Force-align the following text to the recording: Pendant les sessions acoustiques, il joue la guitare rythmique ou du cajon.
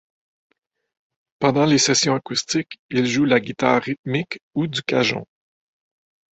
Pendant 1.37 1.67
les 1.67 1.77
sessions 1.77 2.15
acoustiques, 2.15 2.79
il 2.89 3.05
joue 3.05 3.25
la 3.25 3.39
guitare 3.39 3.83
rythmique 3.83 4.39
ou 4.55 4.65
du 4.65 4.81
cajon. 4.81 5.27